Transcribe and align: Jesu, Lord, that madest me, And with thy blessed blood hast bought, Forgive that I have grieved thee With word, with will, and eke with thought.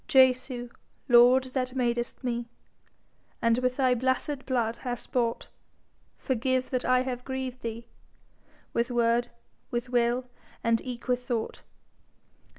Jesu, 0.07 0.71
Lord, 1.07 1.43
that 1.53 1.75
madest 1.75 2.23
me, 2.23 2.47
And 3.39 3.59
with 3.59 3.77
thy 3.77 3.93
blessed 3.93 4.47
blood 4.47 4.77
hast 4.77 5.11
bought, 5.11 5.47
Forgive 6.17 6.71
that 6.71 6.83
I 6.83 7.01
have 7.03 7.23
grieved 7.23 7.61
thee 7.61 7.85
With 8.73 8.89
word, 8.89 9.29
with 9.69 9.89
will, 9.89 10.25
and 10.63 10.81
eke 10.81 11.07
with 11.07 11.23
thought. 11.27 11.61